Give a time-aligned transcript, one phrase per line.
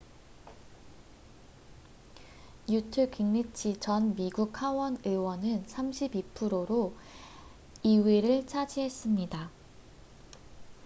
[2.67, 6.95] 뉴트 깅리치 전 미국 하원 의원은 32%로
[7.85, 9.51] 2위를 차지했습니다